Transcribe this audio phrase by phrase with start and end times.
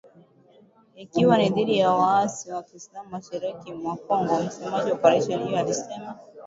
[0.97, 6.15] Ikiwa ni dhidi ya waasi wa kiislam mashariki mwa Kongo msemaji wa operesheni hiyo alisema.